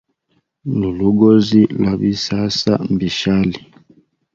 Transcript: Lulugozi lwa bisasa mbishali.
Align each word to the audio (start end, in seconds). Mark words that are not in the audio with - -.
Lulugozi 0.79 1.61
lwa 1.77 1.93
bisasa 1.99 2.73
mbishali. 2.91 3.59